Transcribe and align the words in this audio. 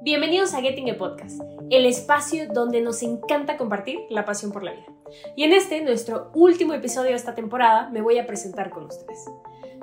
Bienvenidos 0.00 0.54
a 0.54 0.60
Getting 0.60 0.90
a 0.90 0.96
Podcast, 0.96 1.40
el 1.70 1.84
espacio 1.84 2.46
donde 2.52 2.80
nos 2.80 3.02
encanta 3.02 3.56
compartir 3.56 3.98
la 4.10 4.24
pasión 4.24 4.52
por 4.52 4.62
la 4.62 4.70
vida. 4.70 4.86
Y 5.34 5.42
en 5.42 5.52
este, 5.52 5.80
nuestro 5.80 6.30
último 6.34 6.72
episodio 6.72 7.10
de 7.10 7.16
esta 7.16 7.34
temporada, 7.34 7.90
me 7.90 8.00
voy 8.00 8.16
a 8.18 8.26
presentar 8.26 8.70
con 8.70 8.84
ustedes. 8.84 9.24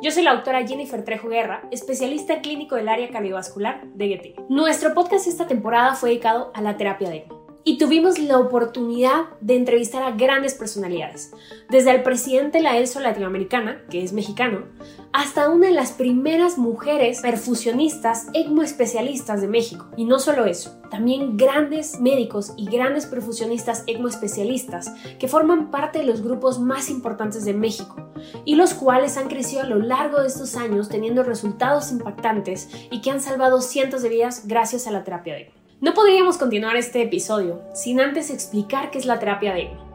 Yo 0.02 0.12
soy 0.12 0.24
la 0.24 0.34
doctora 0.34 0.66
Jennifer 0.66 1.04
Trejo 1.04 1.28
Guerra, 1.28 1.68
especialista 1.70 2.40
clínico 2.40 2.78
del 2.78 2.88
área 2.88 3.10
cardiovascular 3.10 3.86
de 3.88 4.08
Getting. 4.08 4.36
Nuestro 4.48 4.94
podcast 4.94 5.28
esta 5.28 5.48
temporada 5.48 5.96
fue 5.96 6.12
dedicado 6.12 6.50
a 6.54 6.62
la 6.62 6.78
terapia 6.78 7.10
de 7.10 7.28
y 7.68 7.80
tuvimos 7.80 8.20
la 8.20 8.38
oportunidad 8.38 9.26
de 9.42 9.56
entrevistar 9.56 10.04
a 10.04 10.12
grandes 10.12 10.54
personalidades, 10.54 11.34
desde 11.68 11.90
el 11.90 12.04
presidente 12.04 12.60
de 12.60 12.64
la 12.64 12.78
ELSO 12.78 13.00
latinoamericana, 13.00 13.82
que 13.90 14.04
es 14.04 14.14
mexicano, 14.14 14.66
hasta 15.12 15.50
una 15.50 15.68
de 15.68 15.74
las 15.74 15.92
primeras 15.92 16.60
mujeres 16.60 17.22
perfusionistas 17.22 18.28
ECMO 18.34 18.62
especialistas 18.62 19.42
de 19.42 19.48
México. 19.48 19.88
Y 19.98 20.06
no 20.06 20.20
solo 20.20 20.46
eso, 20.46 20.80
también 20.92 21.38
grandes 21.38 22.00
médicos 22.00 22.54
y 22.56 22.68
grandes 22.68 23.08
perfusionistas 23.08 23.84
ECMO 23.88 24.10
especialistas 24.10 24.94
que 25.18 25.28
forman 25.28 25.72
parte 25.72 26.00
de 26.00 26.06
los 26.06 26.22
grupos 26.22 26.60
más 26.60 26.92
importantes 26.92 27.46
de 27.46 27.56
México 27.56 28.12
y 28.46 28.56
los 28.56 28.76
cuales 28.76 29.18
han 29.18 29.28
crecido 29.28 29.64
a 29.64 29.68
lo 29.68 29.80
largo 29.80 30.22
de 30.22 30.28
estos 30.28 30.56
años 30.56 30.88
teniendo 30.88 31.24
resultados 31.24 31.92
impactantes 31.92 32.70
y 32.92 33.02
que 33.02 33.10
han 33.10 33.22
salvado 33.22 33.60
cientos 33.62 34.04
de 34.04 34.10
vidas 34.10 34.44
gracias 34.46 34.86
a 34.86 34.92
la 34.92 35.04
terapia 35.04 35.34
de. 35.34 35.65
No 35.86 35.94
podríamos 35.94 36.40
continuar 36.40 36.78
este 36.78 37.04
episodio 37.04 37.62
sin 37.76 38.00
antes 38.00 38.32
explicar 38.32 38.90
qué 38.90 38.98
es 38.98 39.06
la 39.06 39.20
terapia 39.20 39.54
de 39.54 39.66
ECMO. 39.66 39.86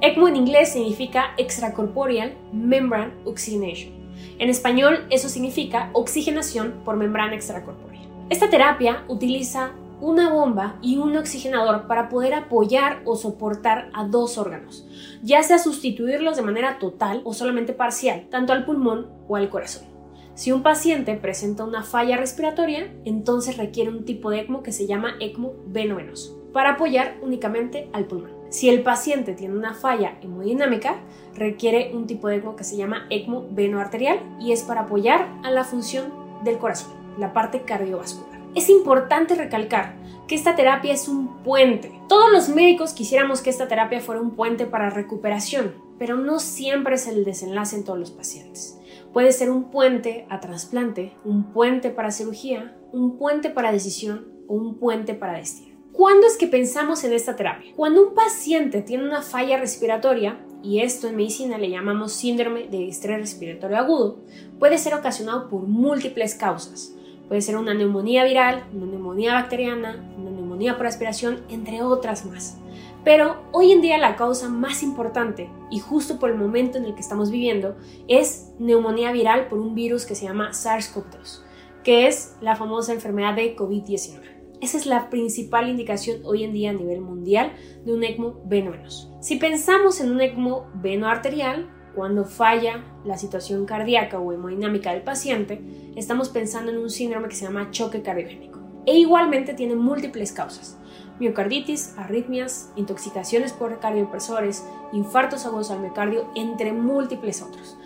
ECMO 0.00 0.28
en 0.28 0.36
inglés 0.36 0.72
significa 0.74 1.34
Extracorporeal 1.38 2.36
Membrane 2.52 3.14
Oxygenation. 3.24 3.92
En 4.38 4.48
español 4.48 5.08
eso 5.10 5.28
significa 5.28 5.90
oxigenación 5.92 6.82
por 6.84 6.96
membrana 6.96 7.34
extracorpórea. 7.34 8.00
Esta 8.28 8.48
terapia 8.48 9.02
utiliza 9.08 9.72
una 10.00 10.30
bomba 10.30 10.76
y 10.82 10.98
un 10.98 11.16
oxigenador 11.16 11.88
para 11.88 12.08
poder 12.08 12.34
apoyar 12.34 13.02
o 13.04 13.16
soportar 13.16 13.90
a 13.92 14.04
dos 14.04 14.38
órganos, 14.38 14.86
ya 15.20 15.42
sea 15.42 15.58
sustituirlos 15.58 16.36
de 16.36 16.42
manera 16.42 16.78
total 16.78 17.22
o 17.24 17.34
solamente 17.34 17.72
parcial, 17.72 18.28
tanto 18.30 18.52
al 18.52 18.64
pulmón 18.64 19.08
o 19.26 19.34
al 19.34 19.50
corazón. 19.50 19.89
Si 20.34 20.52
un 20.52 20.62
paciente 20.62 21.14
presenta 21.16 21.64
una 21.64 21.82
falla 21.82 22.16
respiratoria, 22.16 22.92
entonces 23.04 23.56
requiere 23.56 23.90
un 23.90 24.04
tipo 24.04 24.30
de 24.30 24.40
ECMO 24.40 24.62
que 24.62 24.72
se 24.72 24.86
llama 24.86 25.16
ECMO 25.20 25.54
veno-venoso, 25.66 26.40
para 26.52 26.72
apoyar 26.72 27.16
únicamente 27.22 27.88
al 27.92 28.06
pulmón. 28.06 28.30
Si 28.48 28.68
el 28.68 28.82
paciente 28.82 29.34
tiene 29.34 29.56
una 29.56 29.74
falla 29.74 30.18
hemodinámica, 30.22 30.96
requiere 31.34 31.92
un 31.94 32.06
tipo 32.06 32.28
de 32.28 32.36
ECMO 32.36 32.56
que 32.56 32.64
se 32.64 32.76
llama 32.76 33.06
ECMO 33.10 33.46
veno-arterial 33.50 34.18
y 34.40 34.52
es 34.52 34.62
para 34.62 34.82
apoyar 34.82 35.28
a 35.44 35.50
la 35.50 35.64
función 35.64 36.12
del 36.42 36.58
corazón, 36.58 36.92
la 37.18 37.32
parte 37.32 37.62
cardiovascular. 37.62 38.40
Es 38.54 38.68
importante 38.68 39.36
recalcar 39.36 39.94
que 40.26 40.34
esta 40.34 40.56
terapia 40.56 40.92
es 40.92 41.06
un 41.06 41.42
puente. 41.44 41.92
Todos 42.08 42.32
los 42.32 42.48
médicos 42.48 42.92
quisiéramos 42.92 43.42
que 43.42 43.50
esta 43.50 43.68
terapia 43.68 44.00
fuera 44.00 44.20
un 44.20 44.32
puente 44.32 44.66
para 44.66 44.90
recuperación, 44.90 45.74
pero 45.98 46.16
no 46.16 46.40
siempre 46.40 46.96
es 46.96 47.06
el 47.06 47.24
desenlace 47.24 47.76
en 47.76 47.84
todos 47.84 47.98
los 47.98 48.10
pacientes. 48.10 48.79
Puede 49.12 49.32
ser 49.32 49.50
un 49.50 49.70
puente 49.70 50.26
a 50.28 50.40
trasplante, 50.40 51.12
un 51.24 51.52
puente 51.52 51.90
para 51.90 52.12
cirugía, 52.12 52.76
un 52.92 53.18
puente 53.18 53.50
para 53.50 53.72
decisión 53.72 54.28
o 54.46 54.54
un 54.54 54.78
puente 54.78 55.14
para 55.14 55.38
destino. 55.38 55.78
¿Cuándo 55.92 56.26
es 56.26 56.36
que 56.36 56.46
pensamos 56.46 57.02
en 57.02 57.12
esta 57.12 57.34
terapia? 57.34 57.72
Cuando 57.74 58.06
un 58.06 58.14
paciente 58.14 58.82
tiene 58.82 59.04
una 59.04 59.22
falla 59.22 59.58
respiratoria, 59.58 60.38
y 60.62 60.80
esto 60.80 61.08
en 61.08 61.16
medicina 61.16 61.58
le 61.58 61.70
llamamos 61.70 62.12
síndrome 62.12 62.68
de 62.68 62.88
estrés 62.88 63.18
respiratorio 63.18 63.78
agudo, 63.78 64.20
puede 64.58 64.78
ser 64.78 64.94
ocasionado 64.94 65.48
por 65.48 65.62
múltiples 65.62 66.34
causas. 66.34 66.94
Puede 67.28 67.42
ser 67.42 67.56
una 67.56 67.74
neumonía 67.74 68.24
viral, 68.24 68.64
una 68.72 68.86
neumonía 68.86 69.34
bacteriana, 69.34 70.04
una 70.16 70.30
neumonía 70.30 70.76
por 70.76 70.86
aspiración, 70.86 71.40
entre 71.48 71.82
otras 71.82 72.24
más. 72.26 72.58
Pero 73.04 73.42
hoy 73.52 73.72
en 73.72 73.80
día 73.80 73.96
la 73.96 74.16
causa 74.16 74.48
más 74.48 74.82
importante, 74.82 75.48
y 75.70 75.78
justo 75.78 76.18
por 76.18 76.30
el 76.30 76.36
momento 76.36 76.76
en 76.76 76.84
el 76.84 76.94
que 76.94 77.00
estamos 77.00 77.30
viviendo, 77.30 77.76
es 78.08 78.52
neumonía 78.58 79.10
viral 79.10 79.48
por 79.48 79.58
un 79.58 79.74
virus 79.74 80.04
que 80.04 80.14
se 80.14 80.26
llama 80.26 80.50
SARS-CoV-2, 80.50 81.42
que 81.82 82.06
es 82.06 82.36
la 82.42 82.56
famosa 82.56 82.92
enfermedad 82.92 83.34
de 83.34 83.56
COVID-19. 83.56 84.20
Esa 84.60 84.76
es 84.76 84.84
la 84.84 85.08
principal 85.08 85.70
indicación 85.70 86.18
hoy 86.24 86.44
en 86.44 86.52
día 86.52 86.70
a 86.70 86.74
nivel 86.74 87.00
mundial 87.00 87.52
de 87.86 87.94
un 87.94 88.04
ECMO 88.04 88.42
veno-venoso. 88.44 89.16
Si 89.22 89.36
pensamos 89.36 90.00
en 90.02 90.12
un 90.12 90.20
ECMO 90.20 90.66
veno-arterial, 90.74 91.70
cuando 91.94 92.26
falla 92.26 92.84
la 93.06 93.16
situación 93.16 93.64
cardíaca 93.64 94.20
o 94.20 94.32
hemodinámica 94.32 94.92
del 94.92 95.02
paciente, 95.02 95.62
estamos 95.96 96.28
pensando 96.28 96.70
en 96.70 96.76
un 96.76 96.90
síndrome 96.90 97.28
que 97.28 97.34
se 97.34 97.46
llama 97.46 97.70
choque 97.70 98.02
cardiogénico. 98.02 98.60
E 98.84 98.96
igualmente 98.98 99.54
tiene 99.54 99.74
múltiples 99.74 100.32
causas 100.32 100.78
miocarditis, 101.20 101.94
arritmias, 101.96 102.72
intoxicaciones 102.74 103.52
por 103.52 103.78
cardiopresores, 103.78 104.64
infartos 104.92 105.46
agudos 105.46 105.70
al 105.70 105.80
miocardio, 105.80 106.28
entre 106.34 106.72
múltiples 106.72 107.42
otros. 107.42 107.78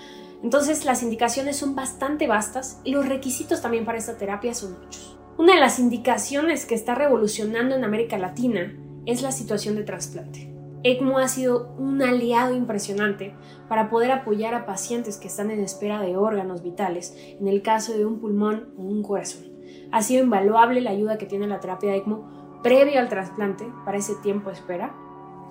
Entonces 0.43 0.85
las 0.85 1.03
indicaciones 1.03 1.57
son 1.57 1.75
bastante 1.75 2.27
vastas 2.27 2.81
y 2.85 2.93
los 2.93 3.09
requisitos 3.09 3.61
también 3.61 3.85
para 3.85 3.99
esta 3.99 4.17
terapia 4.17 4.55
son 4.55 4.79
muchos. 4.81 5.19
Una 5.37 5.55
de 5.55 5.61
las 5.61 5.79
indicaciones 5.79 6.65
que 6.65 6.75
está 6.75 6.95
revolucionando 6.95 7.75
en 7.75 7.83
América 7.83 8.19
Latina 8.19 8.73
es 9.05 9.23
la 9.23 9.33
situación 9.33 9.75
de 9.75 9.83
trasplante. 9.83 10.55
ECMO 10.85 11.19
ha 11.19 11.29
sido 11.29 11.75
un 11.79 12.03
aliado 12.03 12.55
impresionante 12.55 13.35
para 13.69 13.89
poder 13.89 14.13
apoyar 14.13 14.55
a 14.55 14.67
pacientes 14.67 15.17
que 15.17 15.29
están 15.29 15.51
en 15.51 15.61
espera 15.61 16.01
de 16.03 16.17
órganos 16.17 16.63
vitales, 16.63 17.17
en 17.41 17.49
el 17.49 17.63
caso 17.63 17.95
de 17.95 18.05
un 18.05 18.21
pulmón 18.21 18.69
o 18.77 18.83
un 18.83 19.03
corazón. 19.03 19.45
Ha 19.91 20.03
sido 20.03 20.23
invaluable 20.23 20.83
la 20.83 20.91
ayuda 20.91 21.17
que 21.17 21.27
tiene 21.27 21.47
la 21.47 21.61
terapia 21.61 21.97
ECMO 21.97 22.44
previo 22.65 22.99
al 22.99 23.11
trasplante, 23.11 23.71
para 23.85 23.99
ese 23.99 24.15
tiempo 24.17 24.51
espera, 24.51 24.95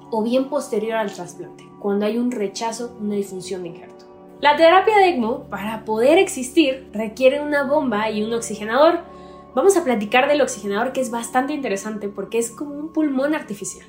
o 0.09 0.23
bien 0.23 0.49
posterior 0.49 0.97
al 0.97 1.13
trasplante, 1.13 1.69
cuando 1.79 2.07
hay 2.07 2.17
un 2.17 2.31
rechazo, 2.31 2.97
una 2.99 3.15
disfunción 3.15 3.61
de 3.61 3.69
injerto. 3.69 4.05
La 4.41 4.57
terapia 4.57 4.97
de 4.97 5.09
ECMO, 5.09 5.43
para 5.43 5.85
poder 5.85 6.17
existir, 6.17 6.89
requiere 6.91 7.39
una 7.39 7.63
bomba 7.63 8.09
y 8.09 8.23
un 8.23 8.33
oxigenador. 8.33 9.01
Vamos 9.53 9.77
a 9.77 9.83
platicar 9.83 10.27
del 10.27 10.41
oxigenador 10.41 10.91
que 10.91 11.01
es 11.01 11.11
bastante 11.11 11.53
interesante 11.53 12.09
porque 12.09 12.39
es 12.39 12.49
como 12.49 12.75
un 12.75 12.91
pulmón 12.91 13.35
artificial. 13.35 13.87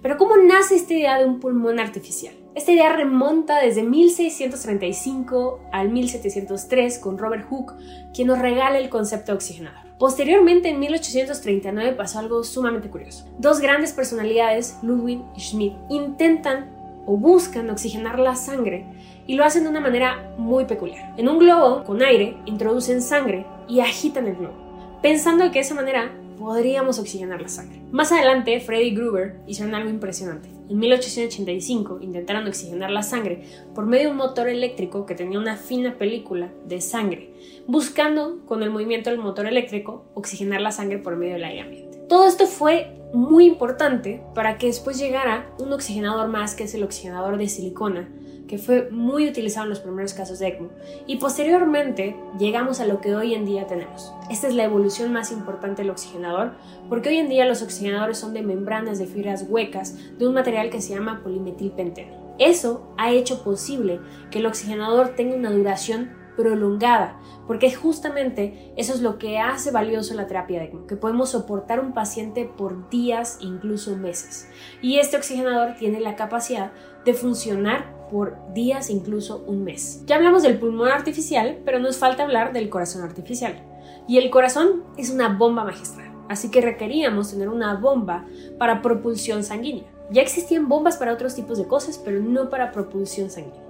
Pero 0.00 0.16
¿cómo 0.16 0.36
nace 0.36 0.76
esta 0.76 0.94
idea 0.94 1.18
de 1.18 1.26
un 1.26 1.40
pulmón 1.40 1.80
artificial? 1.80 2.34
Esta 2.54 2.72
idea 2.72 2.92
remonta 2.92 3.60
desde 3.60 3.82
1635 3.82 5.60
al 5.72 5.90
1703 5.90 6.98
con 7.00 7.18
Robert 7.18 7.48
Hooke, 7.50 7.74
quien 8.14 8.28
nos 8.28 8.38
regala 8.38 8.78
el 8.78 8.88
concepto 8.88 9.32
de 9.32 9.36
oxigenador. 9.36 9.89
Posteriormente, 10.00 10.70
en 10.70 10.80
1839 10.80 11.92
pasó 11.92 12.20
algo 12.20 12.42
sumamente 12.42 12.88
curioso. 12.88 13.28
Dos 13.36 13.60
grandes 13.60 13.92
personalidades, 13.92 14.78
Ludwig 14.82 15.20
y 15.36 15.40
Schmidt, 15.40 15.74
intentan 15.90 16.70
o 17.04 17.18
buscan 17.18 17.68
oxigenar 17.68 18.18
la 18.18 18.34
sangre 18.34 18.86
y 19.26 19.34
lo 19.34 19.44
hacen 19.44 19.64
de 19.64 19.68
una 19.68 19.80
manera 19.80 20.32
muy 20.38 20.64
peculiar. 20.64 21.12
En 21.18 21.28
un 21.28 21.38
globo 21.38 21.84
con 21.84 22.00
aire 22.00 22.34
introducen 22.46 23.02
sangre 23.02 23.44
y 23.68 23.80
agitan 23.80 24.26
el 24.26 24.36
globo, 24.36 24.54
pensando 25.02 25.44
que 25.48 25.58
de 25.58 25.60
esa 25.60 25.74
manera 25.74 26.10
podríamos 26.40 26.98
oxigenar 26.98 27.42
la 27.42 27.48
sangre. 27.48 27.82
Más 27.92 28.10
adelante, 28.12 28.58
Freddy 28.60 28.94
Gruber 28.94 29.36
hicieron 29.46 29.74
algo 29.74 29.90
impresionante. 29.90 30.48
En 30.70 30.78
1885 30.78 31.98
intentaron 32.00 32.46
oxigenar 32.46 32.90
la 32.90 33.02
sangre 33.02 33.42
por 33.74 33.84
medio 33.84 34.06
de 34.06 34.10
un 34.12 34.16
motor 34.16 34.48
eléctrico 34.48 35.04
que 35.04 35.14
tenía 35.14 35.38
una 35.38 35.56
fina 35.56 35.98
película 35.98 36.50
de 36.64 36.80
sangre, 36.80 37.34
buscando 37.66 38.38
con 38.46 38.62
el 38.62 38.70
movimiento 38.70 39.10
del 39.10 39.18
motor 39.18 39.46
eléctrico 39.46 40.06
oxigenar 40.14 40.62
la 40.62 40.72
sangre 40.72 40.96
por 40.96 41.16
medio 41.16 41.34
del 41.34 41.44
aire 41.44 41.60
ambiente. 41.60 41.98
Todo 42.08 42.26
esto 42.26 42.46
fue 42.46 42.96
muy 43.12 43.44
importante 43.44 44.22
para 44.34 44.56
que 44.56 44.68
después 44.68 44.98
llegara 44.98 45.50
un 45.58 45.74
oxigenador 45.74 46.28
más 46.28 46.54
que 46.54 46.64
es 46.64 46.74
el 46.74 46.84
oxigenador 46.84 47.36
de 47.36 47.48
silicona, 47.48 48.08
que 48.50 48.58
fue 48.58 48.90
muy 48.90 49.28
utilizado 49.28 49.62
en 49.62 49.70
los 49.70 49.78
primeros 49.78 50.12
casos 50.12 50.40
de 50.40 50.48
ECMO, 50.48 50.70
y 51.06 51.18
posteriormente 51.18 52.16
llegamos 52.36 52.80
a 52.80 52.84
lo 52.84 53.00
que 53.00 53.14
hoy 53.14 53.32
en 53.32 53.46
día 53.46 53.68
tenemos. 53.68 54.12
Esta 54.28 54.48
es 54.48 54.56
la 54.56 54.64
evolución 54.64 55.12
más 55.12 55.30
importante 55.30 55.82
del 55.82 55.92
oxigenador, 55.92 56.54
porque 56.88 57.10
hoy 57.10 57.18
en 57.18 57.28
día 57.28 57.46
los 57.46 57.62
oxigenadores 57.62 58.18
son 58.18 58.34
de 58.34 58.42
membranas 58.42 58.98
de 58.98 59.06
fibras 59.06 59.46
huecas 59.48 59.96
de 60.18 60.26
un 60.26 60.34
material 60.34 60.68
que 60.68 60.80
se 60.80 60.96
llama 60.96 61.20
polimetilpenteno. 61.22 62.34
Eso 62.40 62.92
ha 62.98 63.12
hecho 63.12 63.44
posible 63.44 64.00
que 64.32 64.40
el 64.40 64.46
oxigenador 64.46 65.10
tenga 65.10 65.36
una 65.36 65.52
duración 65.52 66.10
prolongada, 66.36 67.20
porque 67.46 67.72
justamente 67.72 68.72
eso 68.76 68.92
es 68.92 69.00
lo 69.00 69.16
que 69.18 69.38
hace 69.38 69.70
valioso 69.70 70.14
la 70.14 70.26
terapia 70.26 70.58
de 70.58 70.64
ECMO, 70.64 70.88
que 70.88 70.96
podemos 70.96 71.30
soportar 71.30 71.78
un 71.78 71.94
paciente 71.94 72.50
por 72.56 72.90
días, 72.90 73.38
incluso 73.40 73.96
meses. 73.96 74.48
Y 74.82 74.98
este 74.98 75.16
oxigenador 75.18 75.76
tiene 75.78 76.00
la 76.00 76.16
capacidad 76.16 76.72
de 77.04 77.14
funcionar 77.14 77.99
por 78.10 78.36
días, 78.52 78.90
incluso 78.90 79.44
un 79.46 79.64
mes. 79.64 80.02
Ya 80.06 80.16
hablamos 80.16 80.42
del 80.42 80.58
pulmón 80.58 80.88
artificial, 80.88 81.58
pero 81.64 81.78
nos 81.78 81.98
falta 81.98 82.24
hablar 82.24 82.52
del 82.52 82.68
corazón 82.68 83.02
artificial. 83.02 83.62
Y 84.08 84.18
el 84.18 84.30
corazón 84.30 84.84
es 84.96 85.10
una 85.10 85.28
bomba 85.28 85.64
magistral, 85.64 86.10
así 86.28 86.50
que 86.50 86.60
requeríamos 86.60 87.30
tener 87.30 87.48
una 87.48 87.74
bomba 87.74 88.26
para 88.58 88.82
propulsión 88.82 89.44
sanguínea. 89.44 89.84
Ya 90.10 90.22
existían 90.22 90.68
bombas 90.68 90.96
para 90.96 91.12
otros 91.12 91.34
tipos 91.34 91.58
de 91.58 91.68
cosas, 91.68 91.98
pero 92.04 92.20
no 92.20 92.50
para 92.50 92.72
propulsión 92.72 93.30
sanguínea. 93.30 93.62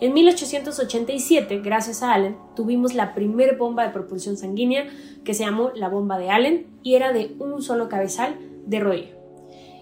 En 0.00 0.14
1887, 0.14 1.60
gracias 1.60 2.02
a 2.02 2.12
Allen, 2.12 2.36
tuvimos 2.56 2.94
la 2.94 3.14
primera 3.14 3.56
bomba 3.56 3.84
de 3.84 3.90
propulsión 3.90 4.36
sanguínea 4.36 4.86
que 5.24 5.34
se 5.34 5.44
llamó 5.44 5.70
la 5.74 5.88
bomba 5.88 6.18
de 6.18 6.30
Allen 6.30 6.66
y 6.82 6.94
era 6.94 7.12
de 7.12 7.34
un 7.38 7.62
solo 7.62 7.88
cabezal 7.88 8.36
de 8.66 8.80
rodillo. 8.80 9.19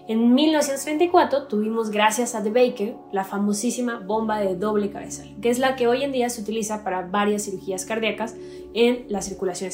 En 0.09 0.33
1934 0.33 1.43
tuvimos, 1.43 1.91
gracias 1.91 2.33
a 2.33 2.41
De 2.41 2.49
Baker, 2.49 2.95
la 3.11 3.23
famosísima 3.23 3.99
bomba 3.99 4.39
de 4.39 4.55
doble 4.55 4.89
cabezal, 4.89 5.35
que 5.39 5.51
es 5.51 5.59
la 5.59 5.75
que 5.75 5.87
hoy 5.87 6.01
en 6.03 6.11
día 6.11 6.31
se 6.31 6.41
utiliza 6.41 6.83
para 6.83 7.03
varias 7.03 7.43
cirugías 7.43 7.85
cardíacas 7.85 8.35
en 8.73 9.05
la 9.07 9.21
circulación. 9.21 9.69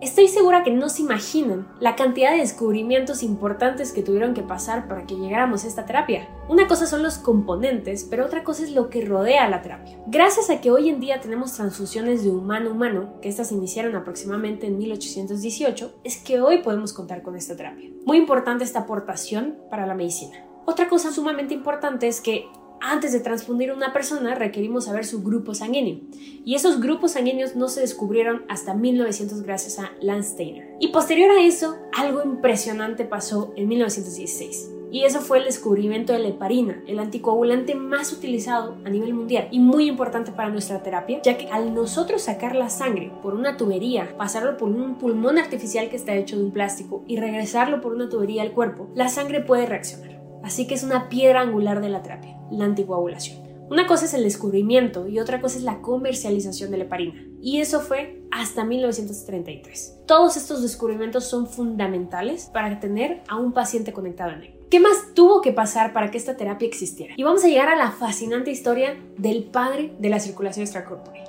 Estoy 0.00 0.28
segura 0.28 0.62
que 0.62 0.70
no 0.70 0.88
se 0.88 1.02
imaginan 1.02 1.66
la 1.80 1.96
cantidad 1.96 2.30
de 2.30 2.38
descubrimientos 2.38 3.24
importantes 3.24 3.90
que 3.90 4.04
tuvieron 4.04 4.32
que 4.32 4.44
pasar 4.44 4.86
para 4.86 5.06
que 5.06 5.16
llegáramos 5.16 5.64
a 5.64 5.66
esta 5.66 5.86
terapia. 5.86 6.28
Una 6.48 6.68
cosa 6.68 6.86
son 6.86 7.02
los 7.02 7.18
componentes, 7.18 8.04
pero 8.04 8.24
otra 8.24 8.44
cosa 8.44 8.62
es 8.62 8.70
lo 8.70 8.90
que 8.90 9.04
rodea 9.04 9.48
la 9.48 9.60
terapia. 9.60 9.98
Gracias 10.06 10.50
a 10.50 10.60
que 10.60 10.70
hoy 10.70 10.88
en 10.88 11.00
día 11.00 11.20
tenemos 11.20 11.54
transfusiones 11.54 12.22
de 12.22 12.30
humano 12.30 12.70
a 12.70 12.72
humano, 12.74 13.14
que 13.20 13.28
estas 13.28 13.50
iniciaron 13.50 13.96
aproximadamente 13.96 14.68
en 14.68 14.78
1818, 14.78 16.00
es 16.04 16.18
que 16.18 16.40
hoy 16.40 16.58
podemos 16.58 16.92
contar 16.92 17.22
con 17.22 17.34
esta 17.34 17.56
terapia. 17.56 17.90
Muy 18.06 18.18
importante 18.18 18.62
esta 18.62 18.80
aportación 18.80 19.58
para 19.68 19.84
la 19.84 19.94
medicina. 19.94 20.44
Otra 20.64 20.88
cosa 20.88 21.10
sumamente 21.10 21.54
importante 21.54 22.06
es 22.06 22.20
que 22.20 22.46
antes 22.80 23.12
de 23.12 23.20
transfundir 23.20 23.72
una 23.72 23.92
persona 23.92 24.34
requerimos 24.34 24.86
saber 24.86 25.04
su 25.04 25.22
grupo 25.22 25.54
sanguíneo. 25.54 26.00
Y 26.44 26.54
esos 26.54 26.80
grupos 26.80 27.12
sanguíneos 27.12 27.56
no 27.56 27.68
se 27.68 27.80
descubrieron 27.80 28.44
hasta 28.48 28.74
1900 28.74 29.42
gracias 29.42 29.78
a 29.78 29.92
Lance 30.00 30.32
Steiner. 30.32 30.76
Y 30.80 30.88
posterior 30.88 31.30
a 31.30 31.42
eso, 31.42 31.76
algo 31.92 32.22
impresionante 32.22 33.04
pasó 33.04 33.52
en 33.56 33.68
1916. 33.68 34.70
Y 34.90 35.04
eso 35.04 35.20
fue 35.20 35.38
el 35.38 35.44
descubrimiento 35.44 36.14
de 36.14 36.18
la 36.20 36.28
heparina, 36.28 36.82
el 36.86 36.98
anticoagulante 36.98 37.74
más 37.74 38.12
utilizado 38.12 38.78
a 38.84 38.88
nivel 38.88 39.12
mundial 39.12 39.48
y 39.50 39.60
muy 39.60 39.86
importante 39.86 40.32
para 40.32 40.48
nuestra 40.48 40.82
terapia, 40.82 41.20
ya 41.22 41.36
que 41.36 41.48
al 41.48 41.74
nosotros 41.74 42.22
sacar 42.22 42.56
la 42.56 42.70
sangre 42.70 43.12
por 43.22 43.34
una 43.34 43.58
tubería, 43.58 44.16
pasarlo 44.16 44.56
por 44.56 44.70
un 44.70 44.96
pulmón 44.96 45.36
artificial 45.36 45.90
que 45.90 45.96
está 45.96 46.14
hecho 46.14 46.38
de 46.38 46.44
un 46.44 46.52
plástico 46.52 47.04
y 47.06 47.18
regresarlo 47.18 47.82
por 47.82 47.92
una 47.92 48.08
tubería 48.08 48.42
al 48.42 48.52
cuerpo, 48.52 48.88
la 48.94 49.08
sangre 49.08 49.40
puede 49.40 49.66
reaccionar. 49.66 50.17
Así 50.42 50.66
que 50.66 50.74
es 50.74 50.82
una 50.82 51.08
piedra 51.08 51.40
angular 51.40 51.80
de 51.80 51.88
la 51.88 52.02
terapia, 52.02 52.38
la 52.50 52.64
anticoagulación. 52.64 53.48
Una 53.70 53.86
cosa 53.86 54.06
es 54.06 54.14
el 54.14 54.22
descubrimiento 54.22 55.08
y 55.08 55.18
otra 55.18 55.42
cosa 55.42 55.58
es 55.58 55.62
la 55.62 55.82
comercialización 55.82 56.70
de 56.70 56.78
la 56.78 56.84
heparina. 56.84 57.22
Y 57.42 57.60
eso 57.60 57.80
fue 57.80 58.22
hasta 58.30 58.64
1933. 58.64 60.04
Todos 60.06 60.38
estos 60.38 60.62
descubrimientos 60.62 61.24
son 61.24 61.46
fundamentales 61.46 62.46
para 62.46 62.80
tener 62.80 63.22
a 63.28 63.36
un 63.36 63.52
paciente 63.52 63.92
conectado 63.92 64.32
en 64.32 64.42
él. 64.42 64.54
¿Qué 64.70 64.80
más 64.80 65.14
tuvo 65.14 65.42
que 65.42 65.52
pasar 65.52 65.92
para 65.92 66.10
que 66.10 66.18
esta 66.18 66.36
terapia 66.36 66.66
existiera? 66.66 67.14
Y 67.16 67.22
vamos 67.22 67.44
a 67.44 67.48
llegar 67.48 67.68
a 67.68 67.76
la 67.76 67.90
fascinante 67.90 68.50
historia 68.50 68.96
del 69.16 69.44
padre 69.44 69.94
de 69.98 70.08
la 70.08 70.20
circulación 70.20 70.62
extracorpórea, 70.62 71.24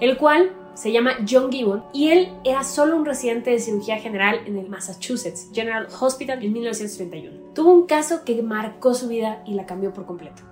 el 0.00 0.16
cual 0.16 0.50
se 0.74 0.92
llama 0.92 1.12
John 1.28 1.50
Gibbon 1.50 1.84
y 1.92 2.08
él 2.10 2.32
era 2.44 2.64
solo 2.64 2.96
un 2.96 3.04
residente 3.04 3.50
de 3.50 3.58
cirugía 3.58 3.98
general 3.98 4.40
en 4.46 4.56
el 4.56 4.68
Massachusetts 4.68 5.50
General 5.52 5.88
Hospital 6.00 6.44
en 6.44 6.52
1931. 6.52 7.52
Tuvo 7.54 7.72
un 7.72 7.86
caso 7.86 8.24
que 8.24 8.42
marcó 8.42 8.94
su 8.94 9.08
vida 9.08 9.42
y 9.46 9.54
la 9.54 9.66
cambió 9.66 9.92
por 9.92 10.06
completo. 10.06 10.42